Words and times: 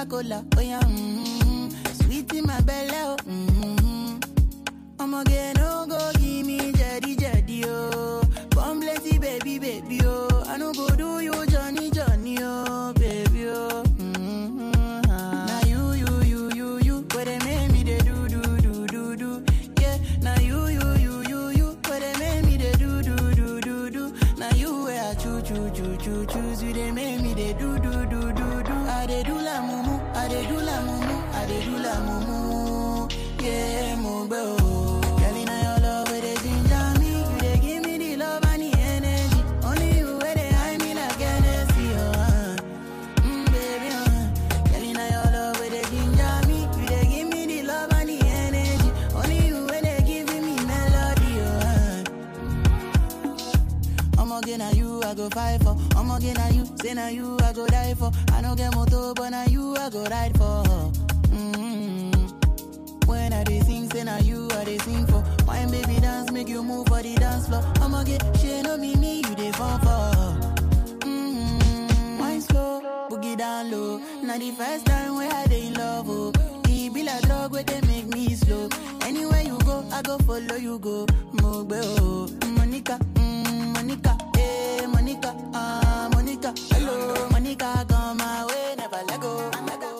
Coca-Cola, 0.00 0.42
oh 0.56 0.60
yeah, 0.60 0.80
mm-hmm. 0.80 1.68
Sweet 1.92 2.32
in 2.32 2.46
my 2.46 2.58
belly, 2.62 2.90
oh, 2.94 3.16
mm-hmm. 3.28 4.18
I'ma 4.98 5.22
get 5.24 5.58
no 5.58 5.84
go 5.86 6.10
give 6.14 6.46
me 6.46 6.72
jetty 6.72 7.16
jetty, 7.16 7.64
oh. 7.66 8.22
Plenty, 8.50 9.18
baby, 9.18 9.58
baby, 9.58 10.00
oh. 10.04 10.29
Say 56.90 56.94
now 56.94 57.08
you 57.08 57.36
I 57.42 57.52
go 57.52 57.66
die 57.66 57.94
for. 57.94 58.10
I 58.32 58.42
don't 58.42 58.56
get 58.56 58.74
motor 58.74 59.12
but 59.14 59.30
now 59.30 59.44
you 59.44 59.76
I 59.76 59.90
go 59.90 60.04
ride 60.04 60.36
for. 60.36 60.62
Mm-hmm. 61.30 63.06
When 63.06 63.32
I 63.32 63.44
dey 63.44 63.60
sing 63.60 63.88
say 63.90 64.04
now 64.04 64.18
you 64.18 64.48
I 64.52 64.64
dey 64.64 64.78
sing 64.78 65.06
for. 65.06 65.22
Wine 65.46 65.70
baby 65.70 66.00
dance 66.00 66.30
make 66.32 66.48
you 66.48 66.62
move 66.62 66.86
for 66.88 67.02
the 67.02 67.14
dance 67.16 67.46
floor. 67.48 67.62
I'ma 67.80 68.02
get 68.04 68.22
she 68.38 68.62
no 68.62 68.76
be 68.78 68.94
me 68.96 69.16
you 69.18 69.34
dey 69.34 69.52
fall 69.52 69.78
for. 69.78 70.10
Mm-hmm. 71.06 72.18
Wine 72.18 72.40
slow, 72.40 72.82
boogie 73.10 73.36
down 73.36 73.70
low. 73.70 73.98
Now 74.22 74.38
the 74.38 74.50
first 74.52 74.86
time 74.86 75.16
I 75.16 75.46
dey 75.48 75.66
in 75.68 75.74
love 75.74 76.06
oh. 76.08 76.32
It 76.68 76.94
be 76.94 77.02
like 77.02 77.22
drug 77.22 77.52
where 77.52 77.62
they 77.62 77.80
make 77.82 78.06
me 78.08 78.34
slow. 78.34 78.68
Anywhere 79.02 79.42
you 79.42 79.58
go 79.60 79.84
I 79.92 80.02
go 80.02 80.18
follow 80.18 80.56
you 80.56 80.78
go. 80.78 81.06
Mogbe 81.34 81.80
oh, 82.00 82.28
Monica, 82.56 82.98
mm, 83.14 83.74
Monica, 83.74 84.16
Monica. 86.42 86.74
Hello, 86.74 87.28
Monica, 87.30 87.84
come 87.88 88.16
my 88.16 88.46
way, 88.46 88.74
never 88.76 89.02
let 89.06 89.20
go. 89.20 89.99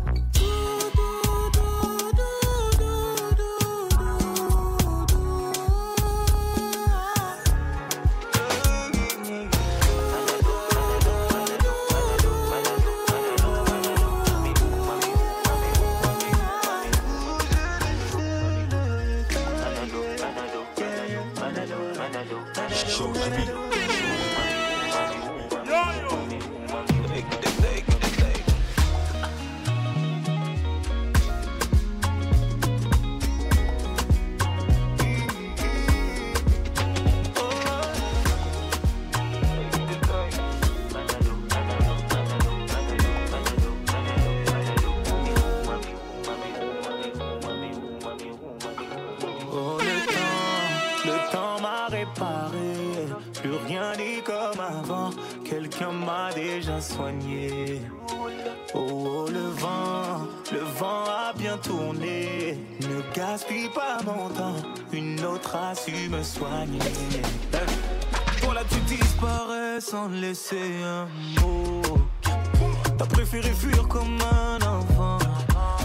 Sans 69.91 70.07
laisser 70.07 70.71
un 70.85 71.05
mot. 71.41 71.81
T'as 72.97 73.05
préféré 73.07 73.49
fuir 73.49 73.85
comme 73.89 74.17
un 74.21 74.55
enfant. 74.65 75.17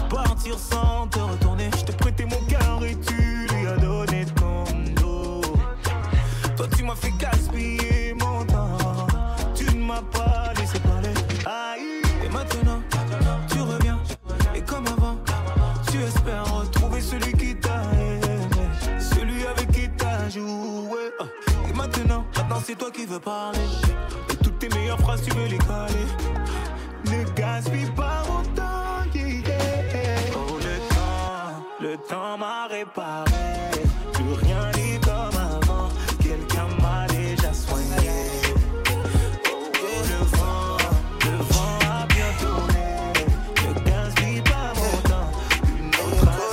Partir 0.09 0.57
sans 0.57 1.07
te 1.07 1.19
retourner. 1.19 1.69
Je 1.77 1.83
t'ai 1.83 1.91
prêté 1.91 2.23
mon 2.23 2.39
cœur 2.45 2.79
et 2.85 2.95
tu 2.95 3.47
lui 3.51 3.67
as 3.67 3.75
donné 3.75 4.25
ton 4.27 4.63
dos. 5.01 5.41
Toi, 6.55 6.67
tu 6.77 6.83
m'as 6.85 6.95
fait 6.95 7.11
gaspiller 7.19 8.13
mon 8.13 8.45
temps. 8.45 8.77
Tu 9.53 9.65
ne 9.75 9.83
m'as 9.83 10.01
pas 10.03 10.53
laissé 10.57 10.79
parler. 10.79 11.13
Aïe. 11.45 12.01
Et 12.25 12.29
maintenant, 12.29 12.81
tu 13.51 13.59
reviens. 13.59 13.99
Et 14.55 14.61
comme 14.61 14.87
avant, 14.87 15.17
tu 15.91 15.97
espères 16.01 16.45
retrouver 16.45 17.01
celui 17.01 17.33
qui 17.33 17.55
t'a 17.57 17.81
aimé. 17.99 18.39
Celui 18.99 19.45
avec 19.45 19.69
qui 19.71 19.89
t'as 19.97 20.29
joué. 20.29 21.11
Et 21.69 21.73
maintenant, 21.73 22.25
maintenant, 22.37 22.61
c'est 22.65 22.77
toi 22.77 22.89
qui 22.89 23.05
veux 23.05 23.19
parler. 23.19 23.59
Meilleures 24.87 25.01
phrases, 25.01 25.21
tu 25.21 25.31
veux 25.31 25.47
les 25.47 25.57
caler. 25.57 26.07
Ne 27.11 27.29
gaspille 27.35 27.91
pas 27.91 28.23
mon 28.29 28.41
temps, 28.55 29.03
yeah, 29.13 29.25
yeah. 29.25 30.15
Oh, 30.33 30.57
le 30.59 30.77
temps, 30.95 31.65
le 31.81 31.97
temps 32.07 32.37
m'a 32.37 32.67
réparé. 32.67 33.29
Plus 34.13 34.33
rien 34.45 34.71
n'est 34.77 34.97
comme 35.01 35.37
avant. 35.37 35.89
Quelqu'un 36.23 36.67
m'a 36.81 37.05
déjà 37.07 37.51
soigné. 37.51 38.15
Oh, 39.51 39.71
le 40.07 40.37
vent, 40.37 40.77
le 41.25 41.35
vent 41.51 41.79
a 41.91 42.05
bien 42.05 42.31
tourné. 42.39 42.87
Ne 43.67 43.73
gaspille 43.91 44.41
pas 44.43 44.71
mon 44.73 45.09
temps. 45.09 45.31
Une 45.77 45.89
autre 45.95 46.47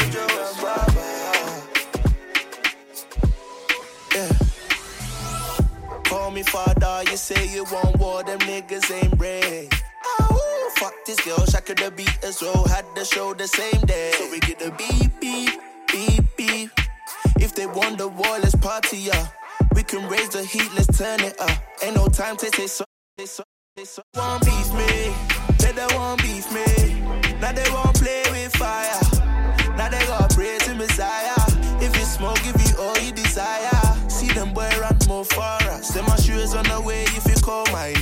say 7.17 7.47
you 7.55 7.65
want 7.71 7.94
war, 8.15 8.23
them 8.23 8.39
niggas 8.41 8.87
ain't 8.93 9.17
brave. 9.19 9.69
Ah, 10.05 10.29
Ow, 10.31 10.71
fuck 10.77 10.95
this 11.07 11.21
girl, 11.25 11.45
shaka 11.47 11.75
the 11.75 11.91
beat 11.91 12.17
as 12.23 12.41
well. 12.41 12.65
Had 12.65 12.85
the 12.95 13.05
show 13.05 13.35
the 13.35 13.49
same 13.49 13.81
day. 13.87 14.13
So 14.19 14.31
we 14.31 14.39
get 14.41 14.59
the 14.59 14.71
beep, 14.81 15.11
beep, 15.21 15.55
beep, 15.91 16.25
beep. 16.37 16.71
If 17.41 17.55
they 17.57 17.67
want 17.67 17.99
the 17.99 18.09
war, 18.09 18.35
let's 18.43 18.55
party, 18.55 18.99
yeah. 19.11 19.27
We 19.75 19.83
can 19.83 20.09
raise 20.09 20.29
the 20.29 20.45
heat, 20.45 20.71
let's 20.77 20.97
turn 20.97 21.21
it 21.21 21.41
up. 21.41 21.59
Ain't 21.83 21.97
no 21.97 22.07
time 22.07 22.37
to 22.37 22.47
say 22.57 22.69
so. 22.69 22.85
They 23.19 23.27
so, 23.27 23.43
they 23.77 23.85
so. 23.85 24.03
Want 24.15 24.45
beef 24.45 24.69
me, 24.81 24.93
they 25.59 25.73
don't 25.73 25.95
want 25.95 26.23
beef 26.23 26.47
me. 26.53 26.71
Now 27.41 27.53
they 27.53 27.69
won't 27.71 27.97
play 27.97 28.23
with 28.31 28.55
fire. 28.57 29.01
Now 29.77 29.89
they 29.89 30.05
got 30.07 30.31
praise 30.35 30.69
in 30.69 30.79
Messiah. 30.79 31.35
If 31.83 31.97
you 31.99 32.05
smoke, 32.05 32.41
give 32.45 32.61
you 32.63 32.75
all 32.79 32.97
you 32.99 33.13
desire. 33.13 33.83
See 34.09 34.29
them 34.29 34.55
boy 34.55 34.71
run 34.81 34.97
more 35.09 35.25
us. 35.41 35.89
Say 35.93 36.03
my 36.03 36.17
shoes 36.17 36.55
on 36.55 36.65
the 36.65 36.81
way 36.81 37.03
if 37.19 37.27
you 37.27 37.35
call 37.43 37.67
my 37.73 37.93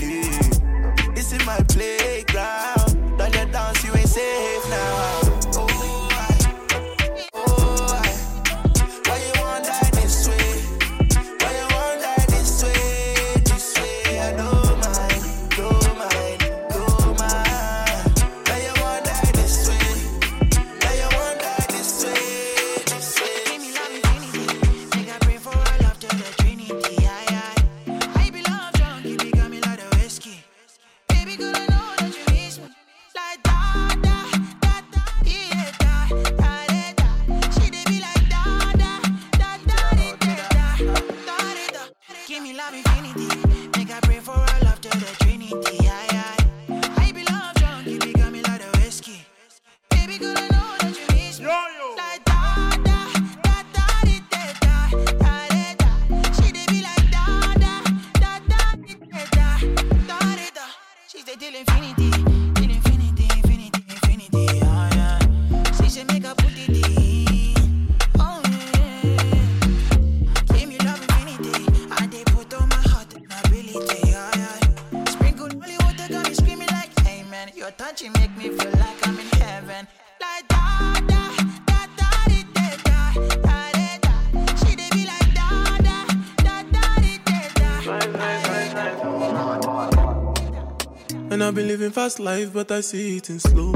fast 92.02 92.18
life, 92.18 92.52
but 92.52 92.68
I 92.72 92.80
see 92.80 93.18
it 93.18 93.30
in 93.30 93.38
slow. 93.38 93.72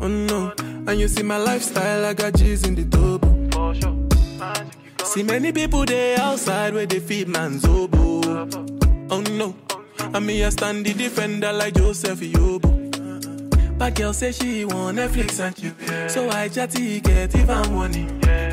Oh 0.00 0.08
no, 0.08 0.52
and 0.88 0.98
you 0.98 1.08
see 1.08 1.22
my 1.22 1.36
lifestyle, 1.36 2.06
I 2.06 2.14
got 2.14 2.32
G's 2.32 2.66
in 2.66 2.74
the 2.74 2.84
double. 2.84 3.36
See 5.04 5.22
many 5.22 5.52
people 5.52 5.84
there 5.84 6.18
outside 6.18 6.72
where 6.72 6.86
they 6.86 7.00
feed 7.00 7.28
man's 7.28 7.66
oboe. 7.66 8.48
Oh 9.10 9.20
no, 9.32 9.54
and 9.98 10.26
me 10.26 10.42
I 10.42 10.48
stand 10.48 10.86
the 10.86 10.94
defender 10.94 11.52
like 11.52 11.74
Joseph 11.74 12.20
Yobo. 12.20 12.70
But 13.76 13.94
girl 13.94 14.14
say 14.14 14.32
she 14.32 14.64
want 14.64 14.96
Netflix 14.96 15.38
and 15.38 15.54
chill. 15.54 16.08
So 16.08 16.30
I 16.30 16.48
chatty 16.48 17.00
get 17.00 17.34
even 17.34 17.74
money. 17.74 18.06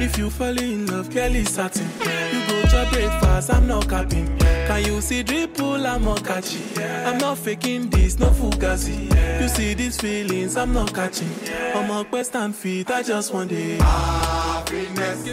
If 0.03 0.18
you 0.18 0.30
fall 0.30 0.57
in 0.57 0.85
love, 0.88 1.09
Kelly 1.12 1.45
satin. 1.45 1.88
You 2.33 2.45
go 2.47 2.62
to 2.71 2.89
breakfast, 2.91 3.53
I'm 3.53 3.68
not 3.68 3.88
capping. 3.88 4.46
Can 4.67 4.83
you 4.85 4.99
see 4.99 5.23
dripple, 5.23 5.85
I'm 5.87 6.03
not 6.03 6.25
catchy. 6.25 6.61
I'm 6.83 7.17
not 7.19 7.37
faking 7.37 7.89
this, 7.89 8.19
no 8.19 8.27
fugazi. 8.31 9.09
You 9.41 9.47
see 9.47 9.73
these 9.73 9.95
feelings, 9.97 10.57
I'm 10.57 10.73
not 10.73 10.94
catching. 10.94 11.31
I'm 11.73 11.89
a 11.89 12.03
quest 12.03 12.35
and 12.35 12.53
feet, 12.53 12.92
I 12.92 13.01
just 13.01 13.33
want 13.33 13.53
it. 13.53 13.80
happiness. 13.81 15.25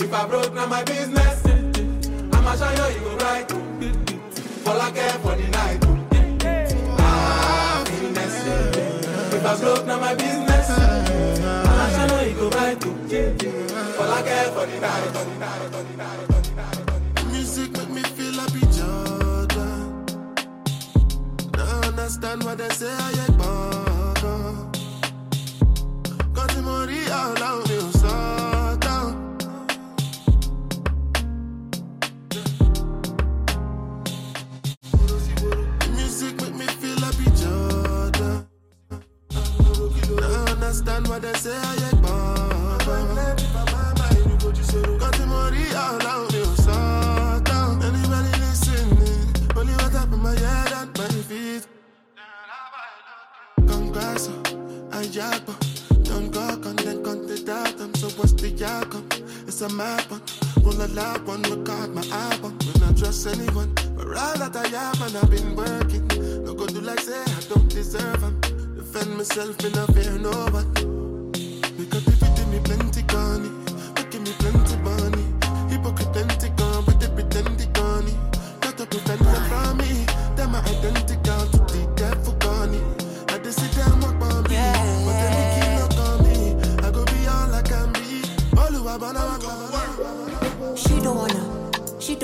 If 0.00 0.14
I 0.14 0.26
broke, 0.28 0.54
now 0.54 0.66
my 0.66 0.84
business. 0.84 1.44
I'ma 2.32 2.54
show 2.54 2.70
you, 2.70 2.94
you 2.94 3.00
go 3.00 3.16
right. 3.24 3.52
All 4.68 4.80
I 4.80 4.90
care 4.92 5.10
for 5.18 5.34
the 5.34 5.48
night. 5.48 5.84
Happiness. 7.00 8.46
If 9.34 9.44
I 9.44 9.60
broke, 9.60 9.84
now 9.84 9.98
my 9.98 10.14
business. 10.14 10.70
I'ma 10.70 12.06
show 12.08 12.20
you, 12.20 12.28
you 12.30 12.36
go 12.36 12.50
right. 12.50 12.84
All 13.98 14.12
I 14.12 14.22
care 14.22 14.52
for 14.52 14.66
the 14.66 14.80
night. 14.80 15.14
Understand 22.04 22.44
what 22.44 22.58
they 22.58 22.68
say, 22.68 23.33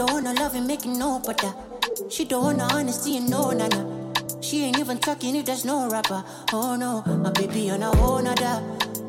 don't 0.00 0.12
wanna 0.14 0.32
love 0.40 0.54
and 0.54 0.66
make 0.66 0.86
it 0.86 0.88
no 0.88 1.18
better. 1.18 1.52
She 2.08 2.24
don't 2.24 2.42
wanna 2.42 2.64
honesty 2.72 3.18
and 3.18 3.28
no 3.28 3.50
nana. 3.50 3.80
She 4.40 4.64
ain't 4.64 4.78
even 4.78 4.96
talking 4.96 5.36
if 5.36 5.44
there's 5.44 5.66
no 5.66 5.90
rapper. 5.90 6.24
Oh 6.54 6.74
no, 6.74 7.02
my 7.18 7.30
baby 7.32 7.70
on 7.70 7.82
a 7.82 7.94
whole 7.96 8.22
nother. 8.22 8.62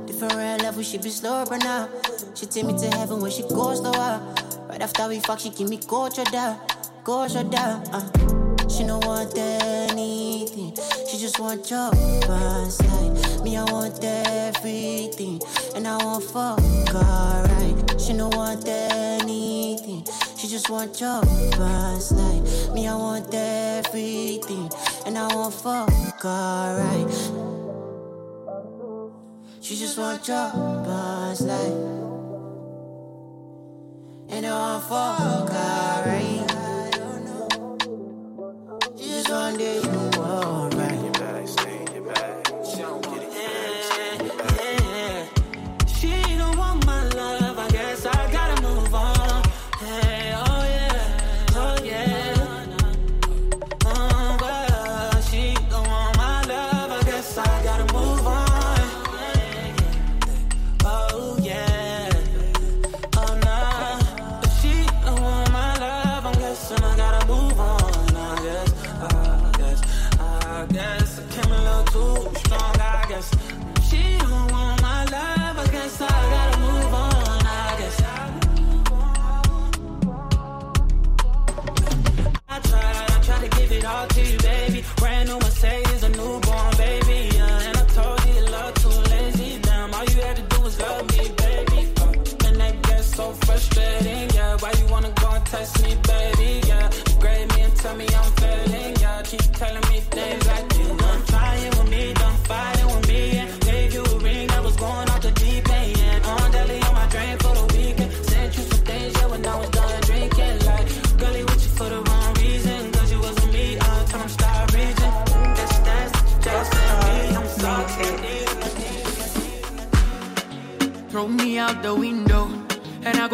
Different 0.06 0.62
level, 0.62 0.84
she 0.84 0.98
be 0.98 1.10
slow 1.10 1.46
right 1.46 1.64
now. 1.64 1.88
She 2.36 2.46
take 2.46 2.66
me 2.66 2.78
to 2.78 2.90
heaven 2.98 3.22
when 3.22 3.32
she 3.32 3.44
goes 3.44 3.80
slower. 3.80 4.20
Right 4.68 4.82
after 4.82 5.08
we 5.08 5.22
fuck, 5.22 5.40
she 5.40 5.52
give 5.52 5.70
me 5.70 5.78
culture 5.78 6.26
down, 6.26 6.60
culture 7.06 7.46
down. 7.46 7.88
Uh. 7.94 8.42
She 8.68 8.84
don't 8.84 9.06
want 9.06 9.38
anything. 9.38 10.76
She 11.10 11.18
just 11.18 11.40
want 11.40 11.70
your 11.70 11.94
side. 12.70 13.44
Me, 13.44 13.56
I 13.56 13.64
want 13.72 14.04
everything. 14.04 15.42
And 15.74 15.88
I 15.88 16.04
want 16.04 16.24
fuck 16.24 16.60
alright. 16.94 18.02
She 18.02 18.14
don't 18.14 18.36
want 18.36 18.66
anything. 18.68 20.06
She 20.42 20.48
just 20.48 20.72
want 20.72 21.00
your 21.00 21.22
side. 22.00 22.74
Me, 22.74 22.88
I 22.88 22.96
want 22.96 23.32
everything. 23.32 24.72
And 25.06 25.16
I 25.16 25.36
want 25.36 25.54
fuck 25.54 26.26
alright. 26.26 27.14
She 29.62 29.76
just 29.76 30.00
want 30.00 30.28
your 30.28 31.36
side. 31.36 31.72
And 34.30 34.48
I 34.48 34.52
want 34.52 34.84
fuck 34.86 35.52
alright. 35.52 36.52
She 38.98 39.10
just 39.10 39.30
want 39.30 39.62
it, 39.62 40.01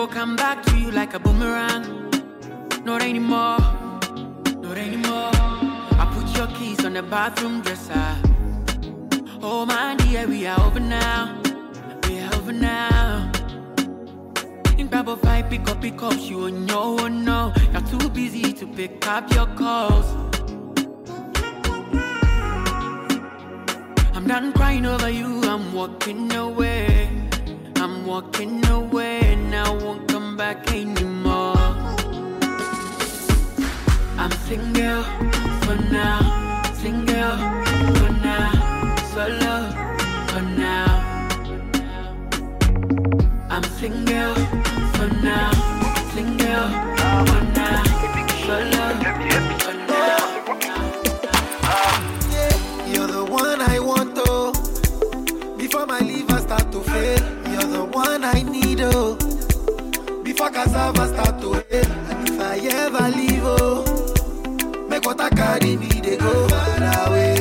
Go 0.08 0.14
come 0.14 0.36
back 0.36 0.64
to 0.64 0.78
you 0.78 0.92
like 0.92 1.14
a 1.14 1.20
boomerang. 1.20 1.84
Not 2.86 3.02
anymore, 3.02 3.58
not 4.62 4.78
anymore. 4.78 5.32
I 6.02 6.10
put 6.14 6.38
your 6.38 6.48
keys 6.56 6.86
on 6.86 6.94
the 6.94 7.04
bathroom 7.04 7.62
dresser. 7.62 8.16
Oh 9.42 9.66
my 9.66 9.96
dear, 9.96 10.26
we 10.28 10.48
are 10.48 10.60
over 10.62 10.80
now. 10.80 11.42
We 12.08 12.20
are 12.20 12.34
over 12.36 12.54
now. 12.54 13.32
In 14.78 14.88
a 14.94 15.18
five, 15.18 15.50
pick 15.50 15.68
up, 15.70 15.82
pick 15.82 16.02
up, 16.02 16.20
you 16.22 16.46
on 16.46 16.68
your 16.68 17.02
own 17.02 17.26
no. 17.26 17.54
You're 17.74 17.82
too 17.82 18.10
busy 18.10 18.54
to 18.54 18.68
pick 18.68 19.06
up 19.08 19.32
your 19.34 19.48
calls. 19.58 20.06
I'm 24.16 24.26
done 24.26 24.54
crying 24.54 24.86
over 24.86 25.10
you, 25.10 25.42
I'm 25.44 25.74
walking 25.74 26.32
away. 26.34 27.10
I'm 27.76 28.06
walking 28.06 28.66
away, 28.66 29.27
I 29.68 29.72
won't 29.84 30.08
come 30.08 30.38
back 30.38 30.72
anymore. 30.72 31.58
I'm 34.18 34.32
single 34.48 35.04
for 35.64 35.76
now, 35.92 36.20
single 36.74 37.36
for 37.98 38.12
now, 38.24 38.52
solo 39.12 39.56
for 40.30 40.44
now. 40.64 40.88
I'm 43.50 43.64
single 43.82 44.36
for 44.96 45.10
now, 45.22 45.52
single 46.14 46.68
for 47.28 47.44
now, 47.60 47.97
Before 60.48 60.64
cassava 60.64 61.08
start 61.10 61.42
to 61.42 61.56
fail, 61.64 61.92
and 62.10 62.30
if 62.30 62.40
I 62.40 62.58
ever 62.86 63.10
leave, 63.18 63.44
oh, 63.44 64.88
make 64.88 65.06
I 65.20 65.30
carry 65.30 65.76
me, 65.76 65.90
they 65.90 66.16
go 66.16 66.48
far 66.48 67.08
away, 67.10 67.37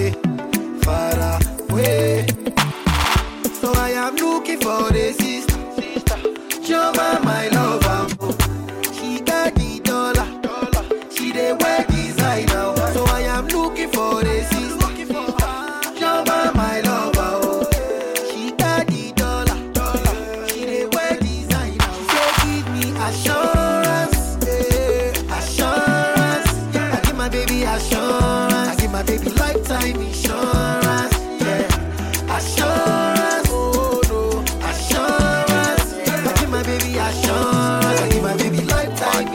I 37.08 38.08
give 38.10 38.22
my 38.22 38.36
baby 38.36 38.62
lifetime. 38.62 39.28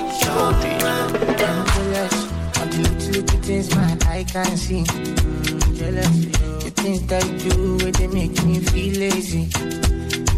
I'm 0.93 1.31
jealous 1.37 2.13
of 2.59 2.67
the 2.71 2.77
little, 2.89 3.75
my 3.75 3.97
eye 4.07 4.25
can 4.27 4.57
see. 4.57 4.83
The 4.83 6.71
things 6.75 7.07
that 7.07 7.23
you 7.25 7.49
do, 7.49 7.91
they 7.91 8.07
make 8.07 8.43
me 8.43 8.59
feel 8.59 8.99
lazy. 8.99 9.49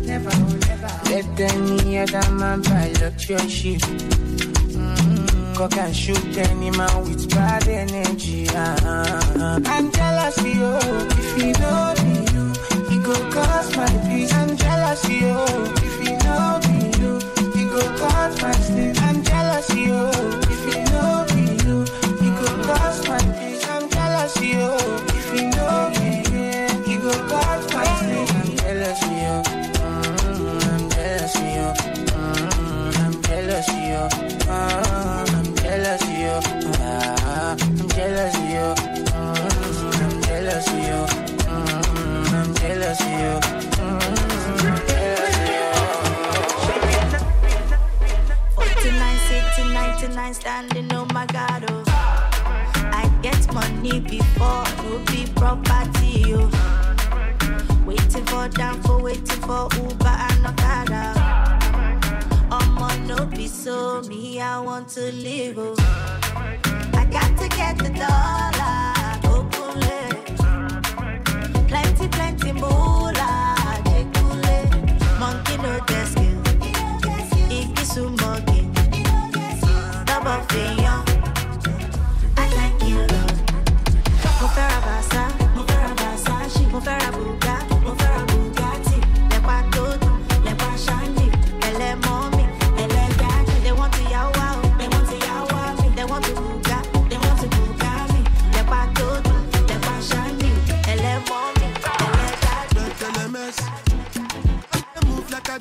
Never, 0.06 0.30
never. 0.68 0.92
Let 1.10 1.26
shoot 5.94 6.36
with 7.02 7.30
bad 7.30 7.68
energy. 7.68 8.48
If 11.18 11.38
you 11.38 11.54
know 11.62 11.94
me, 12.04 12.16
you, 12.34 12.54
it 12.94 13.04
go 13.04 13.16
cause 13.32 13.76
my 13.76 13.88
peace. 14.08 14.34
I'm 14.34 14.56
jealous 14.56 15.04
you. 15.10 15.34
If 15.78 16.10
you 16.10 16.18
know 16.18 16.63
it 18.06 18.12
go 18.12 18.38
cause 18.38 19.03
99 50.24 50.34
standing, 50.42 50.94
oh 50.94 51.06
my 51.14 51.26
god, 51.26 51.66
oh. 51.70 51.84
I 51.86 53.12
get 53.22 53.54
money 53.54 54.00
before, 54.00 54.64
no 54.78 55.00
be 55.12 55.26
property, 55.36 56.24
oh. 56.34 56.50
Waiting 57.86 58.26
for 58.28 58.48
down 58.48 58.82
for 58.84 59.02
waiting 59.02 59.42
for 59.42 59.68
Uber 59.76 60.16
and 60.28 60.48
Okada. 60.48 61.14
I'ma 62.50 62.96
no 63.06 63.26
be 63.26 63.48
so 63.48 64.02
me, 64.04 64.40
I 64.40 64.60
want 64.62 64.88
to 64.96 65.12
live, 65.12 65.60
oh. 65.60 65.76
I 66.94 67.06
got 67.12 67.38
to 67.40 67.50
get 67.50 67.78
the 67.80 67.90
dollar, 67.90 68.94
okule. 69.28 70.00
Plenty, 71.68 72.08
plenty 72.08 72.52
moolah, 72.54 73.58
jekule. 73.84 75.20
Monkey 75.20 75.58
no 75.58 75.80
get 75.86 76.08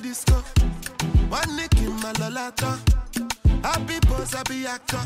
disco. 0.03 0.43
One 1.29 1.57
nick 1.57 1.75
in 1.79 1.93
my 2.01 2.13
lolata. 2.15 2.92
Happy 3.63 3.99
boss, 4.09 4.33
happy 4.33 4.67
actor. 4.67 5.01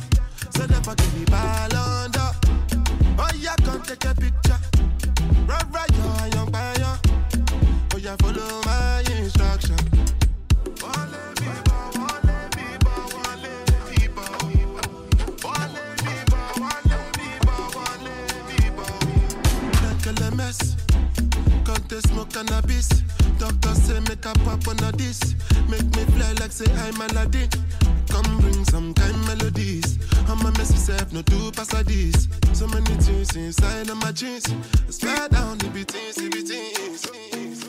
So 0.50 0.66
never 0.66 0.94
give 0.94 1.14
me 1.18 1.24
ball 1.26 1.76
under. 1.76 2.30
Oh 3.18 3.28
yeah, 3.36 3.56
come 3.64 3.82
take 3.82 4.04
a 4.04 4.14
picture. 4.14 4.58
Right, 5.46 5.64
right, 5.72 5.90
yo, 5.90 6.26
young 6.34 6.50
buyer. 6.50 6.98
Oh 7.94 7.98
yeah, 7.98 8.16
follow 8.20 8.60
my 8.64 9.04
instruction. 9.16 9.76
Wale 10.82 11.22
biba, 11.36 11.76
wale 12.00 12.36
biba, 12.56 12.94
wale 13.14 13.54
biba. 13.90 14.24
Wale 15.44 15.84
biba, 16.02 16.40
wale 16.62 17.00
biba, 17.16 17.54
wale 17.76 18.16
biba. 18.48 18.86
Like 19.82 20.06
a 20.06 20.34
mess. 20.34 20.76
Come 21.64 21.84
to 21.88 22.00
smoke 22.08 22.32
cannabis. 22.32 22.88
Doctor 23.38 23.74
say 23.74 24.00
make 24.00 24.24
a 24.24 24.32
pop 24.44 24.66
on 24.68 24.76
this. 24.96 25.20
Make 25.68 25.84
me 25.94 26.04
fly 26.14 26.32
like 26.40 26.52
say 26.52 26.72
I'm 26.72 27.00
Aladdin. 27.00 27.48
Come 28.08 28.38
bring 28.40 28.64
some 28.64 28.94
kind 28.94 29.18
melodies. 29.26 29.98
I'm 30.28 30.40
a 30.40 30.50
messy 30.52 30.76
self, 30.76 31.12
no 31.12 31.22
do 31.22 31.50
pass 31.52 31.72
like 31.72 31.86
this. 31.86 32.28
So 32.52 32.66
many 32.66 32.94
things 33.02 33.36
inside 33.36 33.88
of 33.90 33.96
my 33.96 34.12
jeans. 34.12 34.46
Swear 34.88 35.28
down 35.28 35.58
the 35.58 35.68
beatings, 35.68 36.16
the 36.16 36.28
beatings. 36.28 37.02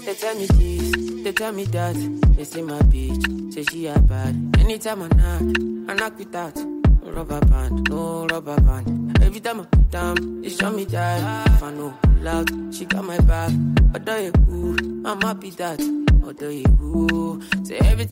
They 0.06 0.14
tell 0.16 0.36
me 0.36 0.46
this, 0.46 1.24
they 1.24 1.32
tell 1.34 1.52
me 1.52 1.66
that. 1.66 1.96
They 2.36 2.44
say 2.44 2.62
my 2.62 2.80
bitch, 2.84 3.54
say 3.54 3.64
she 3.70 3.88
a 3.88 4.00
bad. 4.00 4.36
Anytime 4.60 5.04
I 5.04 5.08
knock, 5.10 5.42
I 5.90 5.94
knock 5.94 6.18
with 6.18 6.32
that. 6.32 6.56
Rubber 7.04 7.40
band, 7.46 7.90
no 7.90 8.28
rubber 8.28 8.60
band. 8.62 9.22
Every 9.22 9.40
time 9.40 9.62
I 9.62 9.66
put 9.66 9.90
down, 9.90 10.42
they 10.42 10.50
show 10.50 10.72
me 10.72 10.86
that. 10.86 11.48
If 11.48 11.64
I 11.64 11.72
know 11.72 11.94
out, 12.28 12.50
she 12.72 12.86
got 12.86 13.04
my 13.06 13.20
back. 13.20 13.52
Although 13.94 14.18
you 14.18 14.32
cool, 14.32 15.08
I'm 15.08 15.22
happy 15.22 15.50
that. 15.52 15.80
Although 16.24 16.50
you 16.50 16.66
cool, 16.78 17.42
say 17.64 17.78
every 17.80 18.08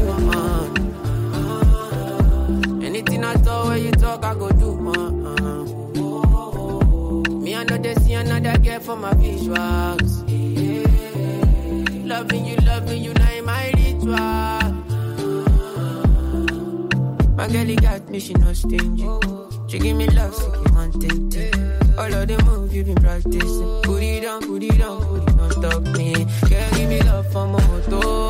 woman. 0.00 0.82
Anything 2.82 3.24
I 3.24 3.34
talk, 3.34 3.68
when 3.68 3.84
you 3.84 3.92
talk, 3.92 4.24
I 4.24 4.34
go 4.34 4.50
do. 4.50 4.70
Uh, 4.88 4.92
uh. 4.92 5.64
Me, 7.30 7.54
I 7.54 7.64
know 7.64 7.78
they 7.78 7.94
see 7.94 8.14
another 8.14 8.58
girl 8.58 8.80
for 8.80 8.96
my 8.96 9.12
visuals. 9.14 10.12
Loving 12.06 12.44
you, 12.44 12.56
loving 12.56 13.02
you, 13.04 13.14
now 13.14 13.42
my 13.44 13.72
ritual. 13.76 14.16
My 17.36 17.48
girl, 17.48 17.76
got 17.76 18.08
me, 18.08 18.20
she 18.20 18.34
no 18.34 18.52
stingy. 18.52 19.06
She 19.68 19.78
give 19.78 19.96
me 19.96 20.06
love, 20.08 20.34
so 20.34 20.52
you 20.52 20.64
want 20.74 21.04
it. 21.04 21.56
All 21.96 22.12
of 22.12 22.28
the 22.28 22.42
moves 22.44 22.74
you 22.74 22.84
been 22.84 22.96
practicing. 22.96 23.82
Put 23.82 24.02
it 24.02 24.24
on, 24.24 24.42
put 24.42 24.62
it 24.62 24.80
on, 24.80 25.00
put 25.06 25.22
it 25.28 25.40
on, 25.40 25.50
stop 25.52 25.82
me. 25.96 26.12
Girl, 26.48 26.70
give 26.76 26.88
me 26.88 27.00
love 27.02 27.32
for 27.32 27.46
my 27.46 27.66
moto. 27.68 28.29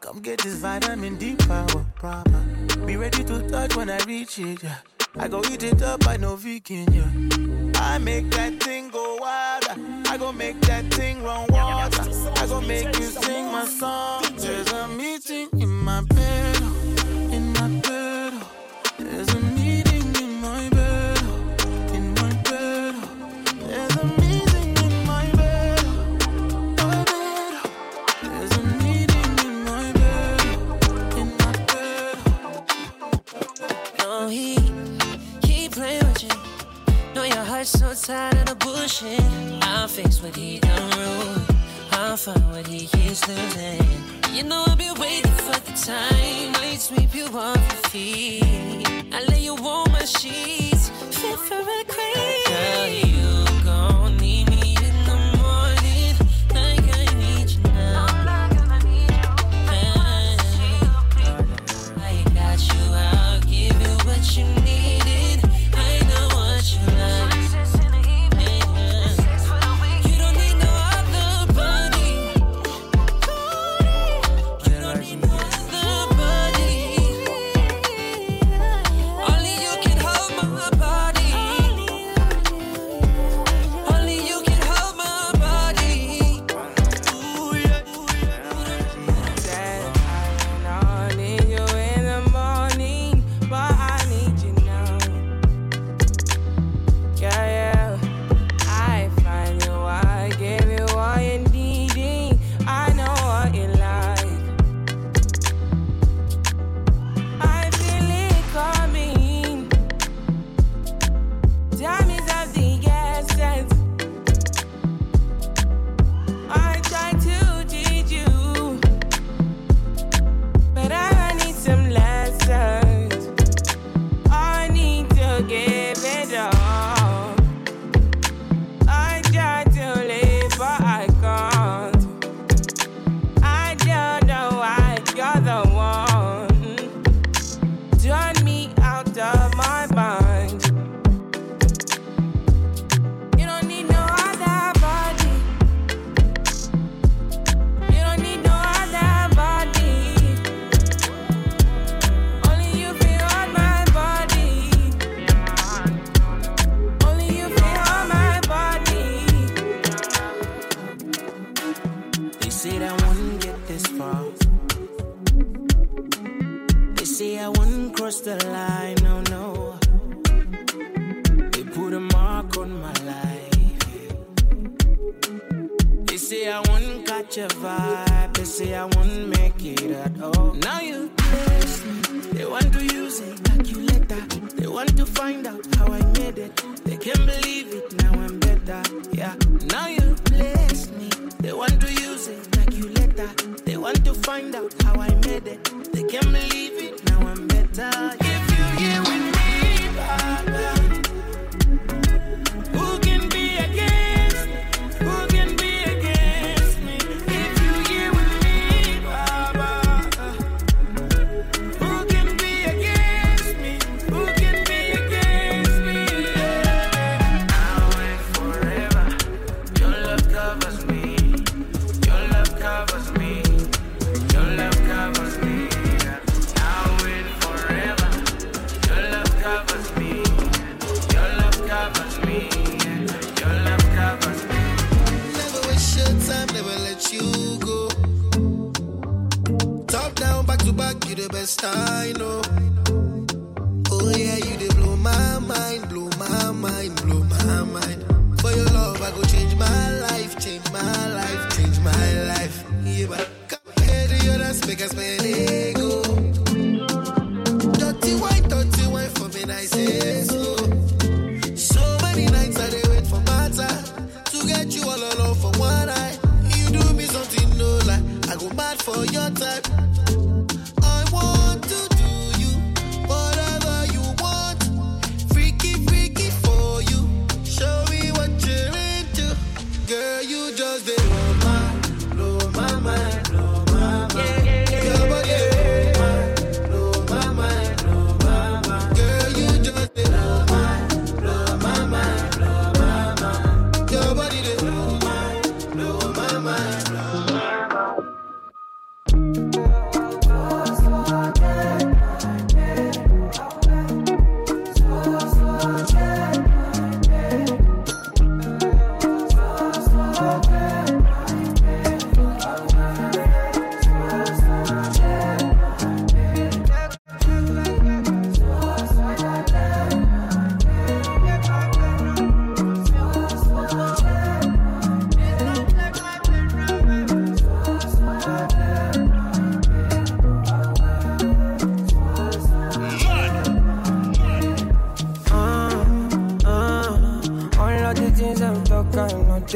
Come 0.00 0.20
get 0.20 0.38
this 0.42 0.54
vitamin 0.54 1.16
D 1.16 1.34
power 1.34 1.84
proper. 1.96 2.40
Be 2.86 2.96
ready 2.96 3.24
to 3.24 3.42
touch 3.48 3.74
when 3.76 3.90
I 3.90 3.98
reach 4.04 4.38
it. 4.38 4.62
Yeah. 4.62 4.76
I 5.16 5.26
go 5.26 5.42
eat 5.50 5.64
it 5.64 5.82
up, 5.82 6.06
I 6.06 6.16
know 6.16 6.36
vegan. 6.36 6.86
Yeah. 6.92 7.80
I 7.80 7.98
make 7.98 8.30
that 8.30 8.62
thing 8.62 8.90
go 8.90 9.16
wild. 9.20 9.64
I 10.06 10.16
go 10.16 10.30
make 10.30 10.60
that 10.62 10.84
thing 10.94 11.22
run 11.24 11.46
water. 11.50 12.00
I 12.36 12.46
go 12.46 12.60
make 12.60 12.96
you 12.96 13.06
sing 13.06 13.46
my 13.46 13.64
song. 13.64 14.22
There's 14.36 14.70
a 14.72 14.86
meeting 14.88 15.48
in 15.58 15.68
my 15.68 16.02
bed, 16.04 16.56
in 17.32 17.52
my 17.54 17.68
bed. 17.80 18.34
There's 18.98 19.28
a 19.34 19.57
No, 34.28 34.34
he, 34.34 34.58
he 35.42 35.70
playing 35.70 36.04
with 36.04 36.22
you. 36.22 36.28
Know 37.14 37.22
your 37.22 37.44
heart's 37.44 37.70
so 37.70 37.94
tired 37.94 38.34
of 38.34 38.44
the 38.44 38.54
bullshit. 38.56 39.22
I'll 39.62 39.88
fix 39.88 40.22
what 40.22 40.36
he 40.36 40.58
done 40.58 40.90
wrong. 40.98 41.46
I'll 41.92 42.18
find 42.18 42.50
what 42.50 42.66
he 42.66 42.88
keeps 42.88 43.26
losing. 43.26 43.80
You 44.34 44.42
know 44.42 44.66
I've 44.68 44.76
been 44.76 44.94
waiting 45.00 45.32
for 45.32 45.58
the 45.58 45.72
time. 45.72 46.52
I 46.56 46.76
sweep 46.78 47.14
you 47.14 47.24
off 47.38 47.56
your 47.56 47.90
feet. 47.90 48.86
I 49.14 49.24
lay 49.30 49.40
you 49.44 49.54
on 49.54 49.90
my 49.92 50.04
sheets. 50.04 50.90
Fit 50.90 51.38
for 51.48 51.62
a 51.78 51.84
queen. 51.94 52.44
Girl, 52.48 52.86
you 52.86 53.27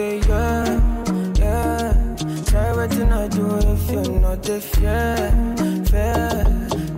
say 0.02 0.18
yeah, 0.28 0.64
yeah. 1.42 2.16
Try 2.48 2.68
what 2.76 2.92
you 2.96 3.04
not 3.12 3.30
do 3.30 3.46
if 3.72 3.90
you're 3.90 4.20
not 4.24 4.48
a 4.48 4.60
fair, 4.60 5.30
fair. 5.90 6.44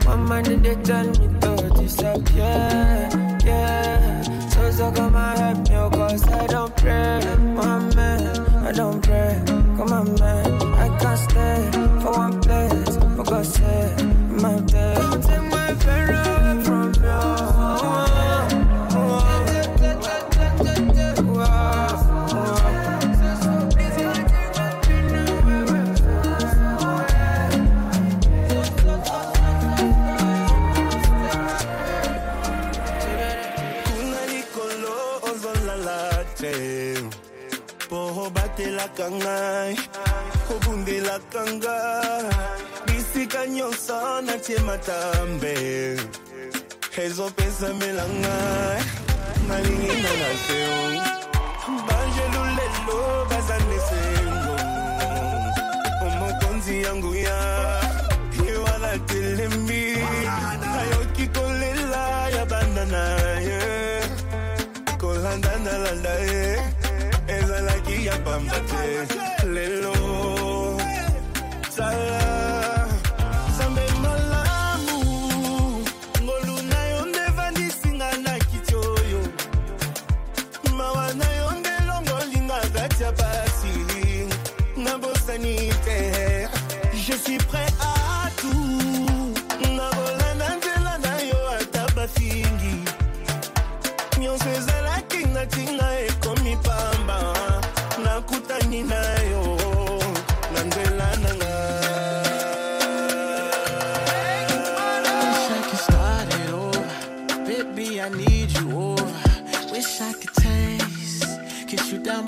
My 0.06 0.16
mind 0.28 0.46
they 0.64 0.76
tell 0.88 1.06
me 1.18 1.26
to 1.42 1.52
disappear, 1.78 3.08
yeah. 3.48 4.22
So 4.52 4.70
so 4.70 4.86
come 4.92 5.16
and 5.16 5.38
help 5.38 5.58
me, 5.68 5.76
oh 5.76 5.90
cause 5.90 6.26
I 6.28 6.46
don't 6.46 6.74
pray, 6.76 7.20
my 7.58 7.78
man. 7.96 8.22
I 8.68 8.72
don't 8.72 9.00
pray, 9.06 9.32
come 9.76 9.92
on 9.98 10.06
man. 10.20 10.52
I 10.84 10.88
can't 11.00 11.20
stay 11.26 11.58
for 12.02 12.12
one 12.24 12.36
place, 12.40 12.96
oh 13.00 13.16
for 13.16 13.24
God's 13.30 13.54
sake, 13.54 14.04
my 14.42 14.60
bed. 14.72 14.96
Don't 14.96 15.50
my 15.50 15.74
pharaoh. 15.84 16.33
obundelaka 39.04 39.10
ngai 39.10 39.76
obundelaka 40.54 41.42
ngai 41.54 42.28
bisika 42.86 43.46
nyonso 43.46 44.20
natie 44.26 44.58
matambe 44.58 45.54
ezopesamela 46.96 48.04
ngai 48.20 48.82
nalingi 49.48 49.94
na 50.02 50.12
naseo. 50.20 50.78
Banjelu 51.86 52.42
lelo 52.56 53.00
baza 53.30 53.56
ndesengo 53.64 54.56
omokonzi 56.06 56.82
yangu 56.82 57.14
ya 57.14 57.40
ye 58.46 58.56
wana 58.56 58.98
telembi 59.08 59.96
nayoki 60.74 61.26
kolela 61.28 62.28
ya 62.30 62.44
banda 62.46 62.84
na 62.84 63.04
ye. 63.48 63.60
Kolanda 64.98 65.52
nalanda 65.64 66.14
ye. 66.30 66.83
up, 68.08 68.26
I'm 68.26 68.46
that 68.46 68.66
day. 68.68 69.46
Little 69.46 69.93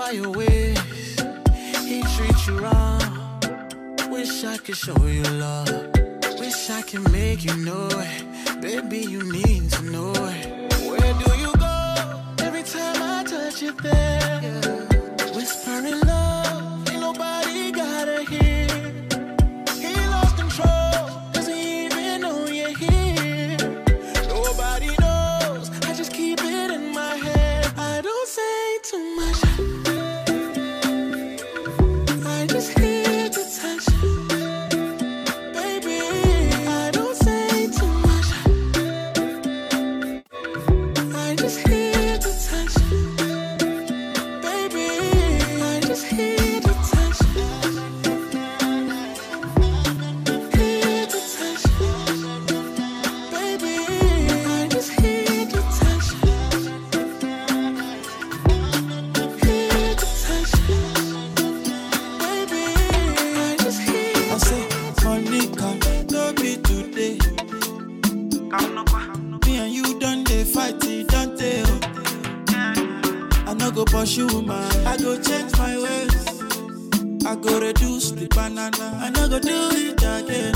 by 0.06 0.12
your 0.12 0.30
ways. 0.30 0.78
He 1.84 2.00
treats 2.14 2.46
you 2.46 2.58
wrong. 2.58 3.40
Wish 4.10 4.44
I 4.44 4.56
could 4.58 4.76
show 4.76 5.00
you 5.06 5.22
love. 5.22 5.68
Wish 6.38 6.70
I 6.70 6.82
could 6.82 7.10
make 7.10 7.44
you 7.44 7.56
know 7.56 7.88
it. 7.90 8.60
Baby, 8.60 8.98
you 8.98 9.22
need 9.32 9.70
to 9.72 9.82
know 9.84 10.12
it. 10.12 10.72
Where 10.88 11.14
do 11.22 11.30
you 11.42 11.52
go 11.56 11.76
every 12.38 12.62
time 12.62 12.98
I 13.02 13.24
touch 13.24 13.62
you 13.62 13.72
there? 13.72 14.40
Yeah. 14.42 14.95
you 74.16 74.26
woman. 74.28 74.86
I 74.86 74.96
go 74.96 75.20
change 75.20 75.52
my 75.58 75.76
ways. 75.76 76.26
I 77.26 77.36
go 77.36 77.60
reduce 77.60 78.12
the 78.12 78.26
banana. 78.34 78.98
I 79.02 79.10
no 79.10 79.28
go 79.28 79.38
do 79.38 79.68
it 79.72 80.02
again. 80.02 80.55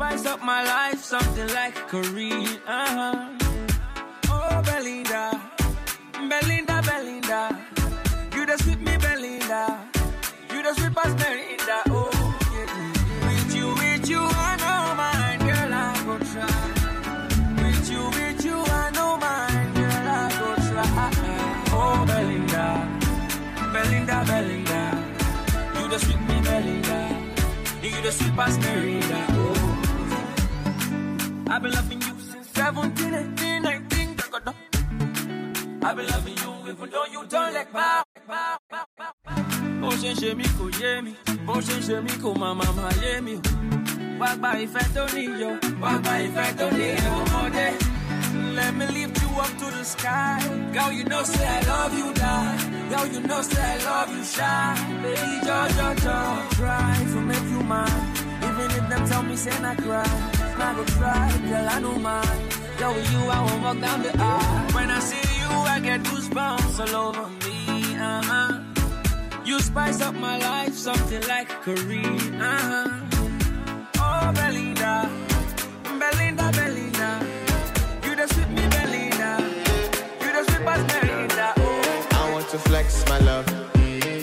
Spice 0.00 0.24
up 0.24 0.42
my 0.42 0.64
life, 0.64 1.04
something 1.04 1.48
like 1.48 1.74
Korean. 1.86 2.56
Uh 2.66 2.90
huh. 2.96 3.16
Oh, 4.32 4.62
Belinda, 4.64 5.24
Belinda, 6.30 6.76
Belinda. 6.88 7.40
You 8.34 8.46
the 8.46 8.56
sweet 8.62 8.80
me, 8.80 8.96
Belinda. 8.96 9.62
You 10.52 10.62
the 10.62 10.72
sweet 10.72 10.94
past 10.96 11.14
Belinda. 11.20 11.78
Oh. 11.92 12.08
With 13.26 13.54
you, 13.54 13.68
with 13.80 14.08
you, 14.08 14.22
I 14.22 15.36
girl, 15.46 15.74
I 15.74 15.92
go 16.06 16.16
try. 16.30 16.48
With 17.60 17.90
you, 17.92 18.02
with 18.16 18.42
you, 18.42 18.56
I 18.56 18.90
girl, 19.76 20.08
I 20.16 20.28
go 20.40 20.48
try. 20.68 21.10
Oh, 21.76 22.06
Belinda, 22.10 22.66
Belinda, 23.74 24.16
Belinda. 24.30 24.82
You 25.76 25.88
the 25.92 25.98
sweet 25.98 26.20
me, 26.28 26.36
Belinda. 26.48 26.98
You 27.82 28.00
the 28.00 28.12
sweet 28.12 28.34
past 28.34 28.58
Belinda. 28.62 29.29
I've 31.52 31.60
been 31.62 31.72
loving 31.72 32.00
you 32.00 32.14
since 32.20 32.48
17, 32.50 33.12
18, 33.12 33.62
19. 33.62 34.14
da, 34.14 34.24
da, 34.30 34.38
da. 34.38 34.52
I've 35.82 35.96
been 35.96 36.06
loving 36.06 36.36
you 36.36 36.70
even 36.70 36.90
though 36.90 37.04
you 37.06 37.26
don't 37.26 37.52
like 37.52 37.72
my. 37.72 38.02
bó 39.80 39.90
ṣe 40.00 40.34
mí 40.38 40.44
kò 40.58 40.66
yé 40.80 41.02
mi 41.02 41.12
bó 41.46 41.54
ṣe 41.60 41.96
mí 42.04 42.12
kò 42.22 42.30
má 42.38 42.54
má 42.54 42.66
má 42.78 42.88
yé 43.02 43.20
mi 43.26 43.34
o. 43.34 43.40
wá 44.20 44.30
gba 44.38 44.50
ìfẹ́ 44.64 44.86
tó 44.94 45.04
níyọ 45.14 45.50
wá 45.82 45.92
gba 46.02 46.12
ìfẹ́ 46.26 46.48
tó 46.58 46.66
ní 46.78 46.88
ọmọdé. 47.18 47.66
Let 48.56 48.72
me 48.78 48.86
lift 48.96 49.16
you 49.22 49.30
up 49.44 49.52
to 49.60 49.66
the 49.76 49.84
sky. 49.84 50.38
Girl, 50.74 50.92
you 50.92 51.04
know 51.04 51.22
say 51.24 51.46
I 51.46 51.60
love 51.72 51.94
you, 51.98 52.12
die. 52.14 52.56
Girl, 52.90 53.06
you 53.12 53.20
know 53.28 53.42
say 53.42 53.62
I 53.74 53.76
love 53.88 54.10
you, 54.16 54.22
shy. 54.34 54.74
Baby, 55.02 55.36
jo, 55.46 55.58
jo. 56.04 56.16
Try 56.58 56.94
to 57.12 57.18
make 57.30 57.48
you 57.54 57.62
mine. 57.72 58.02
Even 58.46 58.70
if 58.78 58.84
them 58.90 59.02
tell 59.08 59.22
me 59.22 59.36
say 59.36 59.56
not 59.62 59.76
cry. 59.78 60.39
I 60.58 60.74
go 60.74 60.84
try, 60.84 61.30
girl, 61.48 61.68
I 61.68 61.80
know 61.80 61.98
mine. 61.98 62.48
Girl, 62.78 62.94
with 62.94 63.12
you, 63.12 63.18
I 63.18 63.44
won't 63.44 63.62
walk 63.62 63.80
down 63.80 64.02
the 64.02 64.12
aisle. 64.18 64.72
When 64.74 64.90
I 64.90 65.00
see 65.00 65.40
you, 65.40 65.50
I 65.74 65.80
get 65.80 66.02
goosebumps 66.02 66.80
all 66.80 67.08
over 67.08 67.28
me. 67.44 67.96
Uh-huh. 67.96 68.60
You 69.44 69.58
spice 69.60 70.00
up 70.00 70.14
my 70.14 70.38
life, 70.38 70.74
something 70.74 71.22
like 71.28 71.48
Korean. 71.62 72.40
Uh-huh. 72.40 72.88
Oh, 73.98 74.32
Belinda, 74.34 75.10
Belinda, 75.98 76.50
Belinda. 76.52 77.10
You 78.04 78.14
the 78.16 78.26
sweet 78.32 78.48
me, 78.48 78.62
Belinda. 78.74 79.30
You 80.22 80.32
the 80.32 80.44
sweet 80.48 80.64
past 80.66 80.86
Belinda. 81.00 81.52
Oh. 81.56 82.08
I 82.12 82.32
want 82.32 82.48
to 82.48 82.58
flex 82.58 83.04
my 83.08 83.18
love. 83.18 83.46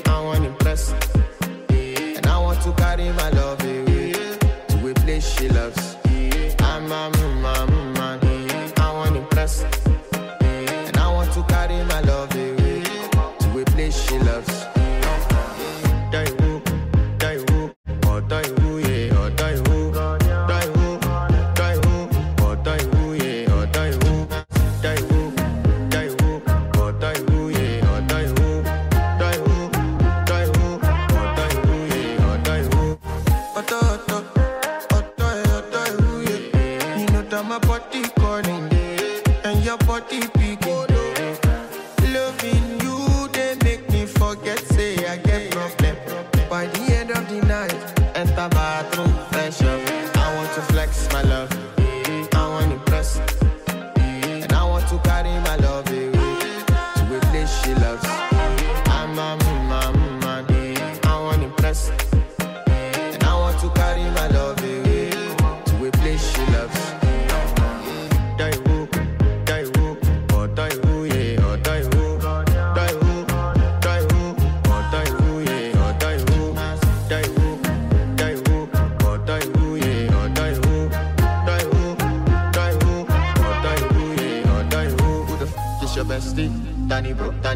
I 0.08 0.22
want 0.24 0.44
to 0.44 0.50
impress. 0.50 0.94
And 1.70 2.26
I 2.26 2.38
want 2.40 2.62
to 2.62 2.72
carry 2.74 3.12
my 3.12 3.30
love 3.32 3.62
away 3.62 4.14
to 4.70 4.90
a 4.90 4.94
place 4.94 5.28
she 5.38 5.50
loves. 5.50 5.87
Yeah. 37.38 37.44
That 37.44 37.50
my 37.50 37.60
body 37.60 38.02
calling, 38.16 38.72
and 39.44 39.64
your 39.64 39.78
body 39.80 40.37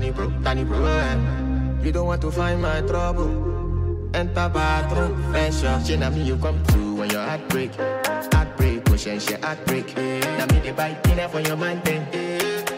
Danny 0.02 0.14
bro, 0.14 0.30
Danny 0.42 0.64
eh. 0.64 1.84
You 1.84 1.92
don't 1.92 2.08
want 2.08 2.22
to 2.24 2.32
find 2.32 2.60
my 2.60 2.82
trouble. 2.82 4.10
Enter 4.16 4.50
bathroom, 4.50 5.36
up. 5.36 5.86
She 5.86 5.96
me 5.96 6.24
you 6.24 6.38
come 6.38 6.64
through 6.64 6.96
when 6.96 7.12
your 7.12 7.22
heart 7.22 7.48
break. 7.50 7.70
Heartbreak, 8.34 8.84
push 8.84 9.06
and 9.06 9.22
she 9.22 9.36
heartbreak. 9.36 9.96
Now 9.96 10.48
me 10.48 10.60
the 10.60 10.74
bite 10.76 11.04
dinner 11.04 11.28
for 11.28 11.40
your 11.42 11.56
man 11.56 11.82
thing. 11.82 12.02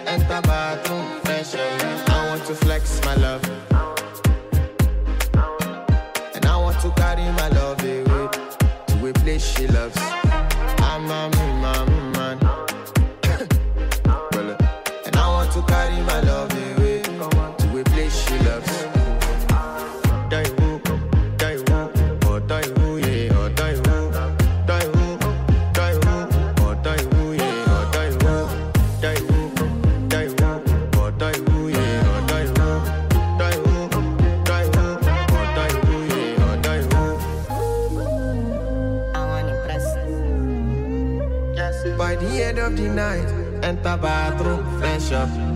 Enter 0.05 0.41
bathroom, 0.41 1.05
up. 1.23 2.09
I 2.09 2.27
want 2.27 2.43
to 2.43 2.55
flex 2.55 2.99
my 3.05 3.15
love. 3.15 3.43
And 6.35 6.45
I 6.45 6.57
want 6.57 6.77
to 6.81 6.91
carry 6.91 7.23
my 7.23 7.47
love 7.47 7.79
away 7.79 8.27
to 8.87 9.07
a 9.07 9.13
place 9.13 9.45
she 9.45 9.67
loves. 9.67 9.95
I'm 9.97 11.05
a 11.05 11.29
man, 11.31 12.11
man. 12.11 12.39
Well, 12.41 12.62
bathroom, 43.83 44.79
fresh 44.79 45.11
up. 45.11 45.52